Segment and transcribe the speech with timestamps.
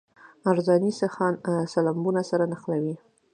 [0.49, 1.33] عرضاني سیخان
[1.73, 2.95] سلبونه سره نښلوي